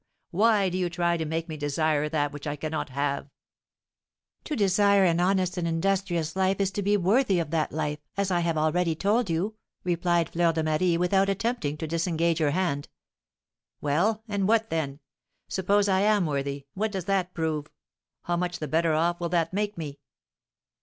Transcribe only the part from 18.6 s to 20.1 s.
better off will that make me?"